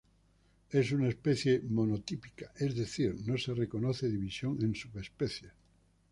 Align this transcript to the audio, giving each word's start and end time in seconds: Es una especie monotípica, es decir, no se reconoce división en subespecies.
Es 0.71 0.91
una 0.93 1.09
especie 1.09 1.61
monotípica, 1.69 2.51
es 2.57 2.73
decir, 2.75 3.15
no 3.27 3.37
se 3.37 3.53
reconoce 3.53 4.09
división 4.09 4.57
en 4.63 4.73
subespecies. 4.73 5.51